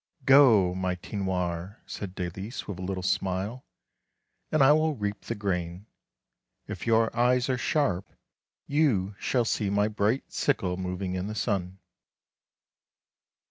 [0.39, 3.63] "Go, my Tinoir," said Dalice, with a little smile,"
[4.51, 5.85] and I will reap the grain.
[6.67, 8.11] If your eyes are sharp
[8.65, 11.77] you shall see my bright sickle moving in the sun."